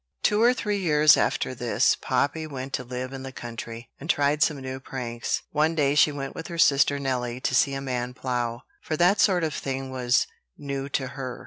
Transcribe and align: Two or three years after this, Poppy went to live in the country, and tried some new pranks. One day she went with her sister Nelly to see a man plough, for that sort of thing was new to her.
Two 0.23 0.41
or 0.41 0.51
three 0.51 0.79
years 0.79 1.15
after 1.15 1.53
this, 1.53 1.95
Poppy 1.95 2.47
went 2.47 2.73
to 2.73 2.83
live 2.83 3.13
in 3.13 3.21
the 3.21 3.31
country, 3.31 3.91
and 3.99 4.09
tried 4.09 4.41
some 4.41 4.57
new 4.59 4.79
pranks. 4.79 5.43
One 5.51 5.75
day 5.75 5.93
she 5.93 6.11
went 6.11 6.33
with 6.33 6.47
her 6.47 6.57
sister 6.57 6.97
Nelly 6.97 7.39
to 7.41 7.53
see 7.53 7.75
a 7.75 7.81
man 7.81 8.15
plough, 8.15 8.61
for 8.81 8.97
that 8.97 9.19
sort 9.21 9.43
of 9.43 9.53
thing 9.53 9.91
was 9.91 10.25
new 10.57 10.89
to 10.89 11.09
her. 11.09 11.39